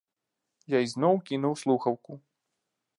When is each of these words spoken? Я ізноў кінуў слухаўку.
Я 0.75 0.79
ізноў 0.87 1.15
кінуў 1.29 1.53
слухаўку. 1.65 2.21